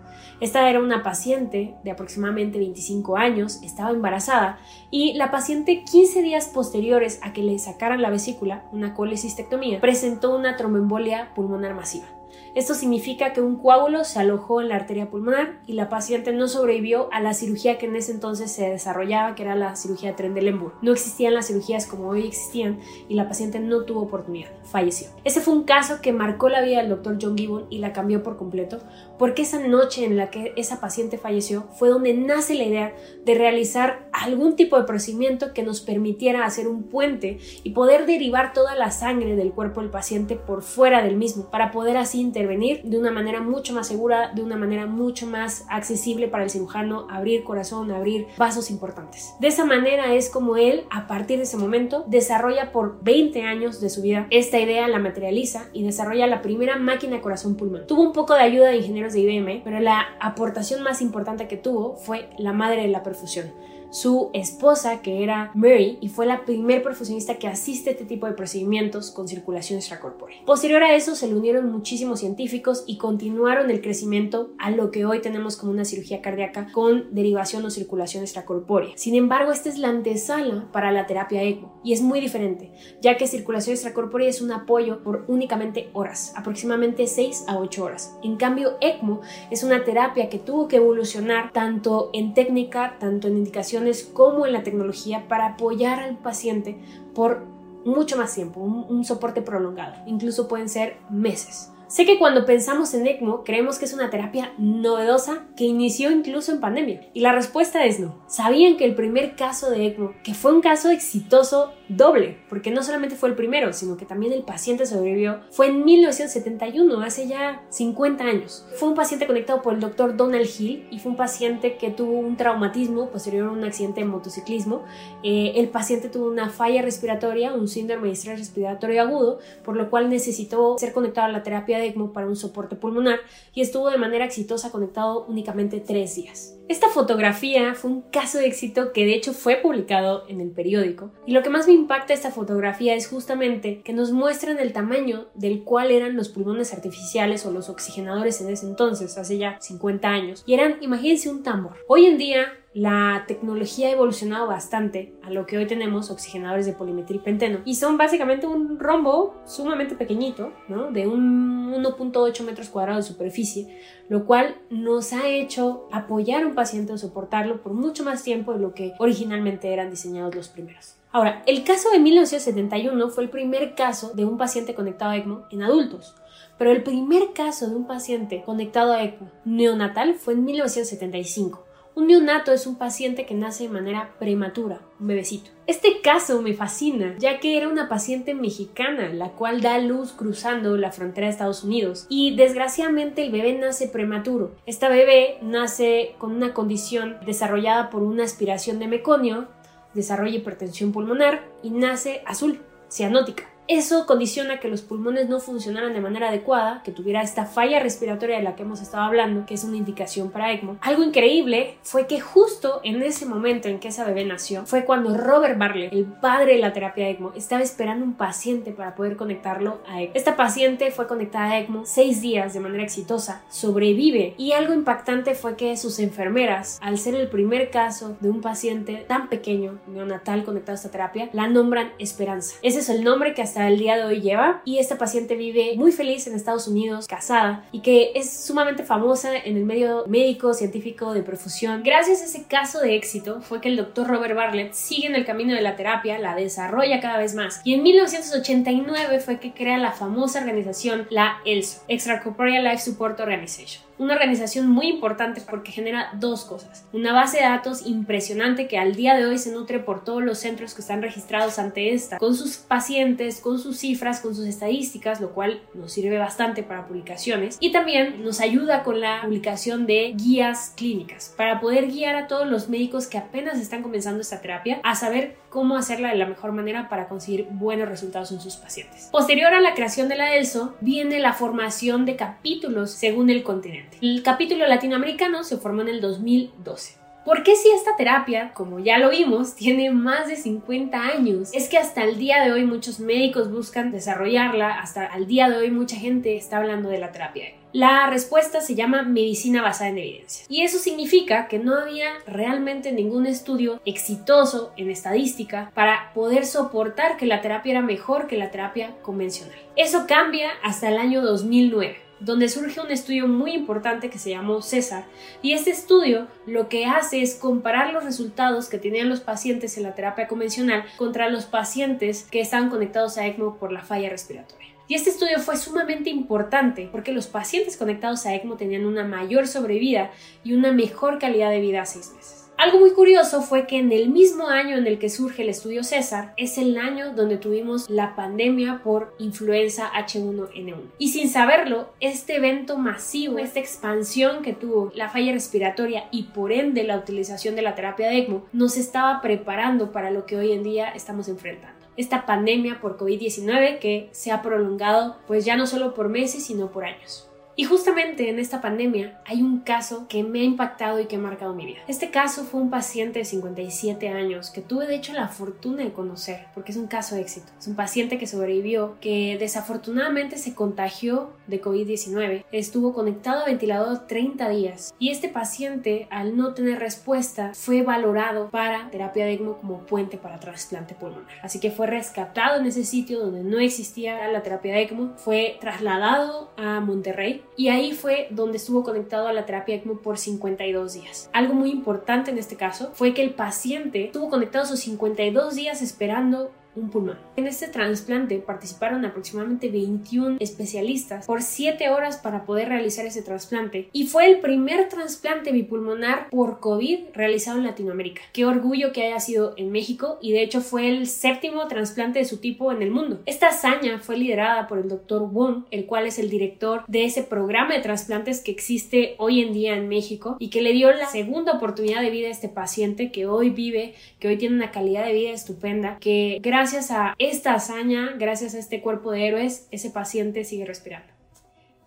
Esta 0.40 0.68
era 0.70 0.80
una 0.80 1.02
paciente 1.02 1.74
de 1.82 1.90
aproximadamente 1.90 2.58
25 2.58 3.16
años, 3.16 3.60
estaba 3.62 3.90
embarazada 3.90 4.58
y 4.90 5.14
la 5.14 5.32
paciente 5.32 5.82
15 5.90 6.22
días 6.22 6.46
posteriores 6.46 7.18
a 7.22 7.32
que 7.32 7.42
le 7.42 7.58
sacaran 7.58 8.02
la 8.02 8.10
vesícula, 8.10 8.64
una 8.72 8.94
colecistectomía, 8.94 9.80
presentó 9.80 10.36
una 10.36 10.56
tromboembolia 10.56 11.34
pulmonar 11.34 11.74
masiva. 11.74 12.06
Esto 12.54 12.74
significa 12.74 13.32
que 13.32 13.40
un 13.40 13.56
coágulo 13.56 14.04
se 14.04 14.18
alojó 14.18 14.60
en 14.60 14.68
la 14.68 14.76
arteria 14.76 15.10
pulmonar 15.10 15.60
y 15.66 15.74
la 15.74 15.88
paciente 15.88 16.32
no 16.32 16.48
sobrevivió 16.48 17.08
a 17.12 17.20
la 17.20 17.34
cirugía 17.34 17.78
que 17.78 17.86
en 17.86 17.96
ese 17.96 18.12
entonces 18.12 18.50
se 18.50 18.68
desarrollaba, 18.68 19.34
que 19.34 19.42
era 19.42 19.54
la 19.54 19.76
cirugía 19.76 20.10
de 20.10 20.16
Trendelenburg. 20.16 20.74
No 20.82 20.92
existían 20.92 21.34
las 21.34 21.46
cirugías 21.46 21.86
como 21.86 22.08
hoy 22.08 22.26
existían 22.26 22.80
y 23.08 23.14
la 23.14 23.28
paciente 23.28 23.60
no 23.60 23.84
tuvo 23.84 24.02
oportunidad, 24.02 24.50
falleció. 24.64 25.08
Ese 25.24 25.40
fue 25.40 25.54
un 25.54 25.64
caso 25.64 26.00
que 26.00 26.12
marcó 26.12 26.48
la 26.48 26.62
vida 26.62 26.78
del 26.78 26.88
doctor 26.88 27.18
John 27.20 27.36
Gibbon 27.36 27.66
y 27.70 27.78
la 27.78 27.92
cambió 27.92 28.22
por 28.22 28.36
completo, 28.36 28.78
porque 29.18 29.42
esa 29.42 29.58
noche 29.60 30.04
en 30.04 30.16
la 30.16 30.30
que 30.30 30.52
esa 30.56 30.80
paciente 30.80 31.18
falleció 31.18 31.68
fue 31.74 31.88
donde 31.88 32.14
nace 32.14 32.54
la 32.54 32.64
idea 32.64 32.94
de 33.24 33.34
realizar 33.34 34.07
algún 34.24 34.56
tipo 34.56 34.78
de 34.78 34.84
procedimiento 34.84 35.52
que 35.52 35.62
nos 35.62 35.80
permitiera 35.80 36.44
hacer 36.44 36.68
un 36.68 36.84
puente 36.84 37.38
y 37.62 37.70
poder 37.70 38.06
derivar 38.06 38.52
toda 38.52 38.74
la 38.74 38.90
sangre 38.90 39.36
del 39.36 39.52
cuerpo 39.52 39.80
del 39.80 39.90
paciente 39.90 40.36
por 40.36 40.62
fuera 40.62 41.02
del 41.02 41.16
mismo, 41.16 41.50
para 41.50 41.70
poder 41.70 41.96
así 41.96 42.20
intervenir 42.20 42.82
de 42.82 42.98
una 42.98 43.10
manera 43.10 43.40
mucho 43.40 43.72
más 43.72 43.88
segura, 43.88 44.32
de 44.34 44.42
una 44.42 44.56
manera 44.56 44.86
mucho 44.86 45.26
más 45.26 45.66
accesible 45.68 46.28
para 46.28 46.44
el 46.44 46.50
cirujano, 46.50 47.06
abrir 47.10 47.44
corazón, 47.44 47.90
abrir 47.90 48.26
vasos 48.36 48.70
importantes. 48.70 49.34
De 49.40 49.48
esa 49.48 49.64
manera 49.64 50.12
es 50.14 50.30
como 50.30 50.56
él, 50.56 50.84
a 50.90 51.06
partir 51.06 51.38
de 51.38 51.44
ese 51.44 51.56
momento, 51.56 52.04
desarrolla 52.06 52.72
por 52.72 53.02
20 53.02 53.42
años 53.42 53.80
de 53.80 53.90
su 53.90 54.02
vida 54.02 54.26
esta 54.30 54.58
idea, 54.58 54.88
la 54.88 54.98
materializa 54.98 55.68
y 55.72 55.82
desarrolla 55.82 56.26
la 56.26 56.42
primera 56.42 56.76
máquina 56.76 57.20
corazón-pulmón. 57.20 57.86
Tuvo 57.86 58.02
un 58.02 58.12
poco 58.12 58.34
de 58.34 58.40
ayuda 58.40 58.68
de 58.68 58.76
ingenieros 58.76 59.12
de 59.12 59.20
IBM, 59.20 59.62
pero 59.64 59.80
la 59.80 60.06
aportación 60.20 60.82
más 60.82 61.00
importante 61.00 61.48
que 61.48 61.56
tuvo 61.56 61.96
fue 61.96 62.28
la 62.38 62.52
madre 62.52 62.82
de 62.82 62.88
la 62.88 63.02
perfusión 63.02 63.52
su 63.90 64.30
esposa, 64.32 65.02
que 65.02 65.22
era 65.22 65.50
Mary, 65.54 65.98
y 66.00 66.08
fue 66.08 66.26
la 66.26 66.44
primer 66.44 66.82
perfusionista 66.82 67.36
que 67.38 67.48
asiste 67.48 67.90
a 67.90 67.92
este 67.92 68.04
tipo 68.04 68.26
de 68.26 68.32
procedimientos 68.32 69.10
con 69.10 69.28
circulación 69.28 69.78
extracorpórea. 69.78 70.38
Posterior 70.44 70.82
a 70.82 70.94
eso 70.94 71.14
se 71.14 71.28
le 71.28 71.34
unieron 71.34 71.70
muchísimos 71.70 72.20
científicos 72.20 72.84
y 72.86 72.98
continuaron 72.98 73.70
el 73.70 73.80
crecimiento 73.80 74.50
a 74.58 74.70
lo 74.70 74.90
que 74.90 75.06
hoy 75.06 75.20
tenemos 75.20 75.56
como 75.56 75.72
una 75.72 75.84
cirugía 75.84 76.20
cardíaca 76.20 76.70
con 76.72 77.14
derivación 77.14 77.64
o 77.64 77.70
circulación 77.70 78.22
extracorpórea. 78.22 78.92
Sin 78.96 79.14
embargo, 79.14 79.52
esta 79.52 79.68
es 79.68 79.78
la 79.78 79.88
antesala 79.88 80.68
para 80.72 80.92
la 80.92 81.06
terapia 81.06 81.42
ECMO 81.42 81.80
y 81.82 81.92
es 81.92 82.02
muy 82.02 82.20
diferente, 82.20 82.72
ya 83.00 83.16
que 83.16 83.26
circulación 83.26 83.74
extracorpórea 83.74 84.28
es 84.28 84.42
un 84.42 84.52
apoyo 84.52 85.02
por 85.02 85.24
únicamente 85.28 85.88
horas, 85.92 86.32
aproximadamente 86.36 87.06
6 87.06 87.44
a 87.48 87.58
8 87.58 87.84
horas. 87.84 88.16
En 88.22 88.36
cambio, 88.36 88.76
ECMO 88.80 89.20
es 89.50 89.62
una 89.62 89.84
terapia 89.84 90.28
que 90.28 90.38
tuvo 90.38 90.68
que 90.68 90.76
evolucionar 90.76 91.52
tanto 91.52 92.10
en 92.12 92.34
técnica, 92.34 92.96
tanto 92.98 93.28
en 93.28 93.38
indicación 93.38 93.77
como 94.04 94.46
en 94.46 94.52
la 94.52 94.62
tecnología 94.62 95.26
para 95.28 95.46
apoyar 95.46 96.00
al 96.00 96.18
paciente 96.18 96.78
por 97.14 97.44
mucho 97.84 98.16
más 98.16 98.34
tiempo, 98.34 98.60
un, 98.60 99.04
soporte 99.04 99.42
prolongado, 99.42 99.94
incluso 100.06 100.48
pueden 100.48 100.68
ser 100.68 100.96
meses. 101.10 101.72
Sé 101.88 102.04
que 102.04 102.18
cuando 102.18 102.44
pensamos 102.44 102.92
en 102.92 103.06
ECMO 103.06 103.44
creemos 103.44 103.78
que 103.78 103.86
es 103.86 103.94
una 103.94 104.10
terapia 104.10 104.52
novedosa 104.58 105.46
que 105.56 105.64
inició 105.64 106.10
incluso 106.10 106.52
en 106.52 106.60
pandemia. 106.60 107.08
Y 107.14 107.20
la 107.20 107.32
respuesta 107.32 107.86
es 107.86 107.98
no. 107.98 108.22
¿Sabían 108.26 108.76
que 108.76 108.84
el 108.84 108.94
primer 108.94 109.36
caso 109.36 109.70
de 109.70 109.86
ECMO, 109.86 110.12
que 110.22 110.34
fue 110.34 110.52
un 110.52 110.60
caso 110.60 110.90
exitoso 110.90 111.72
doble, 111.88 112.36
porque 112.50 112.70
no 112.70 112.82
solamente 112.82 113.16
fue 113.16 113.30
el 113.30 113.34
primero, 113.34 113.72
sino 113.72 113.96
que 113.96 114.04
también 114.04 114.34
el 114.34 114.42
paciente 114.42 114.84
sobrevivió, 114.84 115.40
fue 115.50 115.68
en 115.68 115.82
1971, 115.82 117.00
hace 117.00 117.26
ya 117.26 117.62
50 117.70 118.22
años. 118.22 118.66
Fue 118.76 118.88
un 118.88 118.94
paciente 118.94 119.26
conectado 119.26 119.62
por 119.62 119.72
el 119.72 119.80
doctor 119.80 120.14
Donald 120.14 120.46
Hill 120.46 120.86
y 120.90 120.98
fue 120.98 121.12
un 121.12 121.16
paciente 121.16 121.78
que 121.78 121.88
tuvo 121.88 122.18
un 122.18 122.36
traumatismo 122.36 123.08
posterior 123.08 123.48
a 123.48 123.52
un 123.52 123.64
accidente 123.64 124.00
de 124.02 124.06
motociclismo. 124.06 124.84
Eh, 125.22 125.52
el 125.56 125.70
paciente 125.70 126.10
tuvo 126.10 126.26
una 126.26 126.50
falla 126.50 126.82
respiratoria, 126.82 127.54
un 127.54 127.66
síndrome 127.66 128.08
de 128.08 128.12
estrés 128.12 128.38
respiratorio 128.38 129.00
agudo, 129.00 129.38
por 129.64 129.74
lo 129.74 129.88
cual 129.88 130.10
necesitó 130.10 130.76
ser 130.76 130.92
conectado 130.92 131.28
a 131.28 131.32
la 131.32 131.42
terapia 131.42 131.77
de 131.78 131.88
ECMO 131.88 132.12
para 132.12 132.26
un 132.26 132.36
soporte 132.36 132.76
pulmonar 132.76 133.20
y 133.54 133.62
estuvo 133.62 133.90
de 133.90 133.98
manera 133.98 134.24
exitosa 134.24 134.70
conectado 134.70 135.24
únicamente 135.26 135.80
tres 135.80 136.14
días. 136.14 136.54
Esta 136.68 136.88
fotografía 136.88 137.74
fue 137.74 137.90
un 137.90 138.02
caso 138.02 138.38
de 138.38 138.46
éxito 138.46 138.92
que 138.92 139.06
de 139.06 139.14
hecho 139.14 139.32
fue 139.32 139.56
publicado 139.56 140.24
en 140.28 140.42
el 140.42 140.50
periódico 140.50 141.12
y 141.26 141.32
lo 141.32 141.42
que 141.42 141.48
más 141.48 141.66
me 141.66 141.72
impacta 141.72 142.12
esta 142.12 142.30
fotografía 142.30 142.94
es 142.94 143.08
justamente 143.08 143.80
que 143.82 143.94
nos 143.94 144.12
muestran 144.12 144.58
el 144.58 144.74
tamaño 144.74 145.28
del 145.34 145.64
cual 145.64 145.90
eran 145.90 146.14
los 146.14 146.28
pulmones 146.28 146.74
artificiales 146.74 147.46
o 147.46 147.52
los 147.52 147.70
oxigenadores 147.70 148.40
en 148.42 148.50
ese 148.50 148.66
entonces, 148.66 149.16
hace 149.16 149.38
ya 149.38 149.56
50 149.60 150.08
años, 150.08 150.42
y 150.46 150.54
eran, 150.54 150.76
imagínense, 150.82 151.30
un 151.30 151.42
tambor. 151.42 151.76
Hoy 151.88 152.06
en 152.06 152.18
día 152.18 152.52
la 152.74 153.24
tecnología 153.26 153.88
ha 153.88 153.92
evolucionado 153.92 154.46
bastante 154.46 155.14
a 155.22 155.30
lo 155.30 155.46
que 155.46 155.56
hoy 155.56 155.66
tenemos 155.66 156.10
oxigenadores 156.10 156.66
de 156.66 156.74
polimetrilpenteno 156.74 157.60
y 157.64 157.76
son 157.76 157.96
básicamente 157.96 158.46
un 158.46 158.78
rombo 158.78 159.34
sumamente 159.46 159.94
pequeñito, 159.94 160.52
¿no? 160.68 160.90
De 160.90 161.06
un 161.06 161.72
1.8 161.72 162.44
metros 162.44 162.68
cuadrados 162.68 163.06
de 163.06 163.12
superficie, 163.12 163.80
lo 164.08 164.26
cual 164.26 164.56
nos 164.70 165.12
ha 165.12 165.28
hecho 165.28 165.88
apoyar 165.92 166.42
a 166.42 166.46
un 166.46 166.54
paciente 166.54 166.92
o 166.92 166.98
soportarlo 166.98 167.62
por 167.62 167.72
mucho 167.72 168.04
más 168.04 168.22
tiempo 168.22 168.52
de 168.52 168.60
lo 168.60 168.74
que 168.74 168.92
originalmente 168.98 169.72
eran 169.72 169.90
diseñados 169.90 170.34
los 170.34 170.48
primeros. 170.48 170.96
Ahora, 171.10 171.42
el 171.46 171.64
caso 171.64 171.90
de 171.90 171.98
1971 171.98 173.08
fue 173.08 173.24
el 173.24 173.30
primer 173.30 173.74
caso 173.74 174.12
de 174.14 174.26
un 174.26 174.36
paciente 174.36 174.74
conectado 174.74 175.12
a 175.12 175.16
ECMO 175.16 175.44
en 175.50 175.62
adultos, 175.62 176.14
pero 176.58 176.70
el 176.70 176.82
primer 176.82 177.32
caso 177.32 177.68
de 177.68 177.76
un 177.76 177.86
paciente 177.86 178.42
conectado 178.44 178.92
a 178.92 179.02
ECMO 179.02 179.30
neonatal 179.46 180.14
fue 180.14 180.34
en 180.34 180.44
1975 180.44 181.67
Un 181.98 182.06
neonato 182.06 182.52
es 182.52 182.68
un 182.68 182.76
paciente 182.76 183.26
que 183.26 183.34
nace 183.34 183.64
de 183.64 183.70
manera 183.70 184.14
prematura, 184.20 184.78
un 185.00 185.08
bebecito. 185.08 185.50
Este 185.66 186.00
caso 186.00 186.40
me 186.42 186.54
fascina, 186.54 187.16
ya 187.18 187.40
que 187.40 187.56
era 187.56 187.68
una 187.68 187.88
paciente 187.88 188.34
mexicana, 188.34 189.08
la 189.08 189.30
cual 189.30 189.62
da 189.62 189.80
luz 189.80 190.12
cruzando 190.12 190.76
la 190.76 190.92
frontera 190.92 191.26
de 191.26 191.32
Estados 191.32 191.64
Unidos. 191.64 192.06
Y 192.08 192.36
desgraciadamente 192.36 193.24
el 193.24 193.32
bebé 193.32 193.52
nace 193.54 193.88
prematuro. 193.88 194.52
Esta 194.64 194.88
bebé 194.88 195.38
nace 195.42 196.14
con 196.18 196.36
una 196.36 196.54
condición 196.54 197.16
desarrollada 197.26 197.90
por 197.90 198.04
una 198.04 198.22
aspiración 198.22 198.78
de 198.78 198.86
meconio, 198.86 199.48
desarrolla 199.92 200.36
hipertensión 200.36 200.92
pulmonar 200.92 201.48
y 201.64 201.70
nace 201.70 202.22
azul, 202.26 202.60
cianótica. 202.88 203.42
Eso 203.68 204.06
condiciona 204.06 204.60
que 204.60 204.68
los 204.68 204.80
pulmones 204.80 205.28
no 205.28 205.40
funcionaran 205.40 205.92
de 205.92 206.00
manera 206.00 206.30
adecuada, 206.30 206.82
que 206.82 206.90
tuviera 206.90 207.20
esta 207.20 207.44
falla 207.44 207.80
respiratoria 207.80 208.38
de 208.38 208.42
la 208.42 208.56
que 208.56 208.62
hemos 208.62 208.80
estado 208.80 209.02
hablando, 209.02 209.44
que 209.44 209.52
es 209.52 209.62
una 209.62 209.76
indicación 209.76 210.30
para 210.30 210.50
ECMO. 210.52 210.78
Algo 210.80 211.02
increíble 211.02 211.76
fue 211.82 212.06
que 212.06 212.18
justo 212.18 212.80
en 212.82 213.02
ese 213.02 213.26
momento 213.26 213.68
en 213.68 213.78
que 213.78 213.88
esa 213.88 214.06
bebé 214.06 214.24
nació, 214.24 214.64
fue 214.64 214.86
cuando 214.86 215.14
Robert 215.14 215.58
Barlett, 215.58 215.92
el 215.92 216.06
padre 216.06 216.54
de 216.54 216.60
la 216.60 216.72
terapia 216.72 217.10
ECMO, 217.10 217.34
estaba 217.36 217.62
esperando 217.62 218.06
un 218.06 218.14
paciente 218.14 218.72
para 218.72 218.94
poder 218.94 219.16
conectarlo 219.16 219.82
a 219.86 220.00
ECMO. 220.00 220.14
Esta 220.14 220.34
paciente 220.34 220.90
fue 220.90 221.06
conectada 221.06 221.50
a 221.50 221.58
ECMO 221.58 221.84
seis 221.84 222.22
días 222.22 222.54
de 222.54 222.60
manera 222.60 222.84
exitosa, 222.84 223.42
sobrevive 223.50 224.32
y 224.38 224.52
algo 224.52 224.72
impactante 224.72 225.34
fue 225.34 225.56
que 225.56 225.76
sus 225.76 225.98
enfermeras, 225.98 226.78
al 226.80 226.96
ser 226.96 227.14
el 227.16 227.28
primer 227.28 227.68
caso 227.68 228.16
de 228.20 228.30
un 228.30 228.40
paciente 228.40 229.04
tan 229.06 229.28
pequeño, 229.28 229.78
neonatal 229.88 230.44
conectado 230.44 230.72
a 230.72 230.76
esta 230.76 230.90
terapia, 230.90 231.28
la 231.34 231.48
nombran 231.48 231.92
Esperanza. 231.98 232.56
Ese 232.62 232.78
es 232.78 232.88
el 232.88 233.04
nombre 233.04 233.34
que 233.34 233.42
hasta 233.42 233.57
el 233.66 233.78
día 233.78 233.96
de 233.96 234.04
hoy 234.04 234.20
lleva. 234.20 234.62
Y 234.64 234.78
esta 234.78 234.98
paciente 234.98 235.34
vive 235.34 235.74
muy 235.76 235.90
feliz 235.90 236.26
en 236.26 236.34
Estados 236.34 236.68
Unidos, 236.68 237.06
casada 237.08 237.64
y 237.72 237.80
que 237.80 238.12
es 238.14 238.30
sumamente 238.44 238.84
famosa 238.84 239.36
en 239.36 239.56
el 239.56 239.64
medio 239.64 240.04
médico, 240.06 240.54
científico, 240.54 241.14
de 241.14 241.22
profusión. 241.22 241.82
Gracias 241.82 242.22
a 242.22 242.24
ese 242.26 242.44
caso 242.44 242.80
de 242.80 242.94
éxito 242.94 243.40
fue 243.40 243.60
que 243.60 243.68
el 243.68 243.76
doctor 243.76 244.06
Robert 244.06 244.34
Bartlett 244.34 244.74
sigue 244.74 245.08
en 245.08 245.14
el 245.14 245.24
camino 245.24 245.54
de 245.54 245.62
la 245.62 245.76
terapia, 245.76 246.18
la 246.18 246.34
desarrolla 246.34 247.00
cada 247.00 247.18
vez 247.18 247.34
más. 247.34 247.60
Y 247.64 247.74
en 247.74 247.82
1989 247.82 249.20
fue 249.20 249.40
que 249.40 249.52
crea 249.52 249.78
la 249.78 249.92
famosa 249.92 250.40
organización, 250.40 251.06
la 251.10 251.40
ELSO, 251.44 251.82
Extracorporeal 251.88 252.64
Life 252.64 252.78
Support 252.78 253.20
Organization 253.20 253.87
una 253.98 254.14
organización 254.14 254.68
muy 254.68 254.88
importante 254.88 255.40
porque 255.40 255.72
genera 255.72 256.10
dos 256.14 256.44
cosas. 256.44 256.86
Una 256.92 257.12
base 257.12 257.38
de 257.38 257.44
datos 257.44 257.86
impresionante 257.86 258.68
que 258.68 258.78
al 258.78 258.94
día 258.94 259.16
de 259.16 259.26
hoy 259.26 259.38
se 259.38 259.52
nutre 259.52 259.78
por 259.78 260.04
todos 260.04 260.22
los 260.22 260.38
centros 260.38 260.74
que 260.74 260.80
están 260.80 261.02
registrados 261.02 261.58
ante 261.58 261.92
esta, 261.92 262.18
con 262.18 262.34
sus 262.34 262.56
pacientes, 262.56 263.40
con 263.40 263.58
sus 263.58 263.78
cifras, 263.78 264.20
con 264.20 264.34
sus 264.34 264.46
estadísticas, 264.46 265.20
lo 265.20 265.30
cual 265.30 265.62
nos 265.74 265.92
sirve 265.92 266.18
bastante 266.18 266.62
para 266.62 266.86
publicaciones. 266.86 267.56
Y 267.60 267.72
también 267.72 268.24
nos 268.24 268.40
ayuda 268.40 268.82
con 268.82 269.00
la 269.00 269.22
publicación 269.22 269.86
de 269.86 270.14
guías 270.16 270.72
clínicas 270.76 271.34
para 271.36 271.60
poder 271.60 271.88
guiar 271.88 272.16
a 272.16 272.26
todos 272.26 272.46
los 272.46 272.68
médicos 272.68 273.06
que 273.06 273.18
apenas 273.18 273.58
están 273.58 273.82
comenzando 273.82 274.20
esta 274.20 274.40
terapia 274.40 274.80
a 274.84 274.94
saber 274.94 275.36
cómo 275.48 275.76
hacerla 275.76 276.10
de 276.10 276.16
la 276.16 276.26
mejor 276.26 276.52
manera 276.52 276.88
para 276.88 277.08
conseguir 277.08 277.46
buenos 277.50 277.88
resultados 277.88 278.32
en 278.32 278.40
sus 278.40 278.56
pacientes. 278.56 279.08
Posterior 279.10 279.52
a 279.54 279.60
la 279.60 279.74
creación 279.74 280.08
de 280.08 280.16
la 280.16 280.36
ELSO, 280.36 280.76
viene 280.80 281.18
la 281.20 281.32
formación 281.32 282.04
de 282.04 282.16
capítulos 282.16 282.90
según 282.90 283.30
el 283.30 283.42
continente. 283.42 283.87
El 284.00 284.22
capítulo 284.22 284.66
latinoamericano 284.66 285.44
se 285.44 285.56
formó 285.58 285.82
en 285.82 285.88
el 285.88 286.00
2012. 286.00 286.98
¿Por 287.28 287.42
qué 287.42 287.56
si 287.56 287.68
esta 287.70 287.94
terapia, 287.94 288.54
como 288.54 288.78
ya 288.78 288.96
lo 288.96 289.10
vimos, 289.10 289.54
tiene 289.56 289.90
más 289.90 290.28
de 290.28 290.36
50 290.36 290.98
años? 290.98 291.50
Es 291.52 291.68
que 291.68 291.76
hasta 291.76 292.02
el 292.04 292.16
día 292.16 292.42
de 292.42 292.52
hoy 292.52 292.64
muchos 292.64 293.00
médicos 293.00 293.52
buscan 293.52 293.92
desarrollarla, 293.92 294.80
hasta 294.80 295.04
el 295.14 295.26
día 295.26 295.50
de 295.50 295.58
hoy 295.58 295.70
mucha 295.70 295.96
gente 295.96 296.38
está 296.38 296.56
hablando 296.56 296.88
de 296.88 296.96
la 296.96 297.12
terapia. 297.12 297.52
La 297.74 298.08
respuesta 298.08 298.62
se 298.62 298.74
llama 298.74 299.02
medicina 299.02 299.60
basada 299.60 299.90
en 299.90 299.98
evidencia. 299.98 300.46
Y 300.48 300.62
eso 300.62 300.78
significa 300.78 301.48
que 301.48 301.58
no 301.58 301.74
había 301.74 302.14
realmente 302.26 302.92
ningún 302.92 303.26
estudio 303.26 303.82
exitoso 303.84 304.72
en 304.78 304.90
estadística 304.90 305.70
para 305.74 306.14
poder 306.14 306.46
soportar 306.46 307.18
que 307.18 307.26
la 307.26 307.42
terapia 307.42 307.72
era 307.72 307.82
mejor 307.82 308.26
que 308.26 308.38
la 308.38 308.50
terapia 308.50 308.94
convencional. 309.02 309.58
Eso 309.76 310.06
cambia 310.06 310.48
hasta 310.62 310.88
el 310.88 310.96
año 310.96 311.20
2009 311.20 312.07
donde 312.20 312.48
surge 312.48 312.80
un 312.80 312.90
estudio 312.90 313.28
muy 313.28 313.52
importante 313.52 314.10
que 314.10 314.18
se 314.18 314.30
llamó 314.30 314.62
César. 314.62 315.04
Y 315.42 315.52
este 315.52 315.70
estudio 315.70 316.26
lo 316.46 316.68
que 316.68 316.86
hace 316.86 317.22
es 317.22 317.34
comparar 317.34 317.92
los 317.92 318.04
resultados 318.04 318.68
que 318.68 318.78
tenían 318.78 319.08
los 319.08 319.20
pacientes 319.20 319.76
en 319.76 319.84
la 319.84 319.94
terapia 319.94 320.28
convencional 320.28 320.84
contra 320.96 321.28
los 321.28 321.46
pacientes 321.46 322.26
que 322.30 322.40
estaban 322.40 322.70
conectados 322.70 323.18
a 323.18 323.26
ECMO 323.26 323.56
por 323.56 323.72
la 323.72 323.82
falla 323.82 324.10
respiratoria. 324.10 324.68
Y 324.88 324.94
este 324.94 325.10
estudio 325.10 325.38
fue 325.38 325.58
sumamente 325.58 326.08
importante 326.08 326.88
porque 326.90 327.12
los 327.12 327.26
pacientes 327.26 327.76
conectados 327.76 328.24
a 328.24 328.34
ECMO 328.34 328.56
tenían 328.56 328.86
una 328.86 329.04
mayor 329.04 329.46
sobrevida 329.46 330.10
y 330.44 330.54
una 330.54 330.72
mejor 330.72 331.18
calidad 331.18 331.50
de 331.50 331.60
vida 331.60 331.82
a 331.82 331.86
seis 331.86 332.12
meses. 332.16 332.47
Algo 332.58 332.80
muy 332.80 332.90
curioso 332.90 333.40
fue 333.40 333.68
que 333.68 333.78
en 333.78 333.92
el 333.92 334.08
mismo 334.08 334.48
año 334.48 334.76
en 334.76 334.88
el 334.88 334.98
que 334.98 335.10
surge 335.10 335.42
el 335.42 335.48
estudio 335.48 335.84
César 335.84 336.34
es 336.36 336.58
el 336.58 336.76
año 336.76 337.12
donde 337.14 337.36
tuvimos 337.36 337.88
la 337.88 338.16
pandemia 338.16 338.80
por 338.82 339.14
influenza 339.20 339.88
H1N1. 339.92 340.80
Y 340.98 341.10
sin 341.10 341.28
saberlo, 341.28 341.90
este 342.00 342.34
evento 342.34 342.76
masivo, 342.76 343.38
esta 343.38 343.60
expansión 343.60 344.42
que 344.42 344.54
tuvo 344.54 344.90
la 344.96 345.08
falla 345.08 345.30
respiratoria 345.30 346.08
y 346.10 346.24
por 346.24 346.50
ende 346.50 346.82
la 346.82 346.98
utilización 346.98 347.54
de 347.54 347.62
la 347.62 347.76
terapia 347.76 348.08
de 348.08 348.18
ECMO, 348.18 348.46
nos 348.52 348.76
estaba 348.76 349.22
preparando 349.22 349.92
para 349.92 350.10
lo 350.10 350.26
que 350.26 350.36
hoy 350.36 350.50
en 350.50 350.64
día 350.64 350.88
estamos 350.88 351.28
enfrentando 351.28 351.78
esta 351.96 352.26
pandemia 352.26 352.80
por 352.80 352.96
COVID-19 352.96 353.80
que 353.80 354.08
se 354.12 354.30
ha 354.30 354.40
prolongado 354.40 355.16
pues 355.26 355.44
ya 355.44 355.56
no 355.56 355.66
solo 355.66 355.94
por 355.94 356.08
meses 356.08 356.44
sino 356.44 356.70
por 356.70 356.84
años. 356.84 357.28
Y 357.60 357.64
justamente 357.64 358.30
en 358.30 358.38
esta 358.38 358.60
pandemia 358.60 359.18
hay 359.24 359.42
un 359.42 359.58
caso 359.58 360.06
que 360.08 360.22
me 360.22 360.42
ha 360.42 360.44
impactado 360.44 361.00
y 361.00 361.06
que 361.06 361.16
ha 361.16 361.18
marcado 361.18 361.56
mi 361.56 361.66
vida. 361.66 361.80
Este 361.88 362.08
caso 362.12 362.44
fue 362.44 362.60
un 362.60 362.70
paciente 362.70 363.18
de 363.18 363.24
57 363.24 364.08
años 364.10 364.50
que 364.50 364.60
tuve 364.60 364.86
de 364.86 364.94
hecho 364.94 365.12
la 365.12 365.26
fortuna 365.26 365.82
de 365.82 365.92
conocer, 365.92 366.46
porque 366.54 366.70
es 366.70 366.78
un 366.78 366.86
caso 366.86 367.16
de 367.16 367.22
éxito. 367.22 367.48
Es 367.58 367.66
un 367.66 367.74
paciente 367.74 368.16
que 368.16 368.28
sobrevivió, 368.28 368.96
que 369.00 369.36
desafortunadamente 369.40 370.38
se 370.38 370.54
contagió 370.54 371.32
de 371.48 371.60
COVID-19, 371.60 372.44
estuvo 372.52 372.94
conectado 372.94 373.42
a 373.42 373.46
ventilador 373.46 374.06
30 374.06 374.48
días 374.50 374.94
y 375.00 375.10
este 375.10 375.28
paciente 375.28 376.06
al 376.10 376.36
no 376.36 376.54
tener 376.54 376.78
respuesta 376.78 377.54
fue 377.54 377.82
valorado 377.82 378.50
para 378.50 378.88
terapia 378.90 379.24
de 379.24 379.32
ECMO 379.32 379.56
como 379.56 379.78
puente 379.80 380.16
para 380.16 380.38
trasplante 380.38 380.94
pulmonar. 380.94 381.34
Así 381.42 381.58
que 381.58 381.72
fue 381.72 381.88
rescatado 381.88 382.60
en 382.60 382.66
ese 382.66 382.84
sitio 382.84 383.18
donde 383.18 383.42
no 383.42 383.58
existía 383.58 384.28
la 384.28 384.44
terapia 384.44 384.74
de 384.74 384.82
ECMO, 384.82 385.14
fue 385.16 385.56
trasladado 385.60 386.52
a 386.56 386.78
Monterrey 386.78 387.42
y 387.58 387.70
ahí 387.70 387.92
fue 387.92 388.28
donde 388.30 388.56
estuvo 388.56 388.84
conectado 388.84 389.26
a 389.26 389.32
la 389.32 389.44
terapia 389.44 389.74
ECMO 389.74 389.98
por 389.98 390.16
52 390.16 390.92
días. 390.92 391.28
Algo 391.32 391.54
muy 391.54 391.70
importante 391.70 392.30
en 392.30 392.38
este 392.38 392.54
caso 392.54 392.92
fue 392.94 393.14
que 393.14 393.22
el 393.22 393.34
paciente 393.34 394.04
estuvo 394.04 394.30
conectado 394.30 394.64
sus 394.64 394.78
52 394.78 395.56
días 395.56 395.82
esperando 395.82 396.52
un 396.74 396.90
pulmón. 396.90 397.18
En 397.36 397.46
este 397.46 397.68
trasplante 397.68 398.38
participaron 398.38 399.04
aproximadamente 399.04 399.70
21 399.70 400.36
especialistas 400.40 401.26
por 401.26 401.42
7 401.42 401.88
horas 401.90 402.18
para 402.18 402.44
poder 402.44 402.68
realizar 402.68 403.06
ese 403.06 403.22
trasplante 403.22 403.88
y 403.92 404.06
fue 404.06 404.26
el 404.26 404.40
primer 404.40 404.88
trasplante 404.88 405.52
bipulmonar 405.52 406.28
por 406.30 406.60
COVID 406.60 406.98
realizado 407.14 407.58
en 407.58 407.64
Latinoamérica. 407.64 408.22
Qué 408.32 408.44
orgullo 408.44 408.92
que 408.92 409.06
haya 409.06 409.20
sido 409.20 409.54
en 409.56 409.70
México 409.70 410.18
y 410.20 410.32
de 410.32 410.42
hecho 410.42 410.60
fue 410.60 410.88
el 410.88 411.06
séptimo 411.06 411.66
trasplante 411.68 412.18
de 412.18 412.24
su 412.24 412.38
tipo 412.38 412.72
en 412.72 412.82
el 412.82 412.90
mundo. 412.90 413.20
Esta 413.26 413.48
hazaña 413.48 413.98
fue 413.98 414.16
liderada 414.16 414.66
por 414.66 414.78
el 414.78 414.88
doctor 414.88 415.28
Wong, 415.30 415.64
el 415.70 415.86
cual 415.86 416.06
es 416.06 416.18
el 416.18 416.30
director 416.30 416.84
de 416.86 417.04
ese 417.04 417.22
programa 417.22 417.74
de 417.74 417.80
trasplantes 417.80 418.40
que 418.40 418.50
existe 418.50 419.14
hoy 419.18 419.40
en 419.42 419.52
día 419.52 419.76
en 419.76 419.88
México 419.88 420.36
y 420.38 420.50
que 420.50 420.62
le 420.62 420.72
dio 420.72 420.92
la 420.92 421.06
segunda 421.06 421.52
oportunidad 421.52 422.02
de 422.02 422.10
vida 422.10 422.28
a 422.28 422.32
este 422.32 422.48
paciente 422.48 423.10
que 423.10 423.26
hoy 423.26 423.50
vive, 423.50 423.94
que 424.18 424.28
hoy 424.28 424.36
tiene 424.36 424.56
una 424.56 424.70
calidad 424.70 425.06
de 425.06 425.12
vida 425.12 425.30
estupenda, 425.30 425.98
que 426.00 426.38
gracias 426.42 426.57
gracias 426.58 426.90
a 426.90 427.14
esta 427.20 427.54
hazaña, 427.54 428.14
gracias 428.18 428.56
a 428.56 428.58
este 428.58 428.80
cuerpo 428.80 429.12
de 429.12 429.28
héroes, 429.28 429.68
ese 429.70 429.90
paciente 429.90 430.42
sigue 430.42 430.64
respirando. 430.64 431.06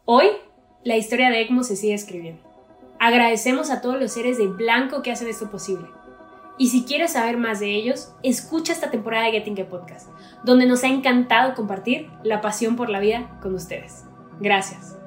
Hoy, 0.06 0.28
la 0.86 0.96
historia 0.96 1.30
de 1.30 1.42
ECMO 1.42 1.64
se 1.64 1.76
sigue 1.76 1.94
escribiendo. 1.94 2.42
Agradecemos 2.98 3.70
a 3.70 3.82
todos 3.82 4.00
los 4.00 4.14
seres 4.14 4.38
de 4.38 4.48
blanco 4.48 5.02
que 5.02 5.12
hacen 5.12 5.28
esto 5.28 5.52
posible. 5.52 5.90
Y 6.58 6.70
si 6.70 6.86
quieres 6.86 7.12
saber 7.12 7.36
más 7.36 7.60
de 7.60 7.76
ellos, 7.76 8.14
escucha 8.24 8.72
esta 8.72 8.92
temporada 8.92 9.26
de 9.26 9.34
Getting 9.34 9.60
a 9.60 9.68
Podcast, 9.68 10.10
donde 10.46 10.66
nos 10.66 10.86
ha 10.86 10.88
encantado 10.88 11.54
compartir 11.54 12.10
la 12.24 12.40
pasión 12.40 12.78
por 12.78 12.90
la 12.90 13.02
vida 13.02 13.38
con 13.42 13.54
ustedes. 13.54 14.06
Gracias. 14.40 15.01